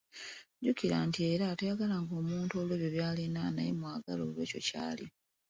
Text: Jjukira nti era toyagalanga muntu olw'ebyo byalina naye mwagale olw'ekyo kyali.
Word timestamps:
Jjukira 0.59 0.97
nti 1.07 1.19
era 1.33 1.47
toyagalanga 1.59 2.15
muntu 2.31 2.53
olw'ebyo 2.61 2.89
byalina 2.95 3.41
naye 3.55 3.71
mwagale 3.77 4.21
olw'ekyo 4.23 4.59
kyali. 4.67 5.05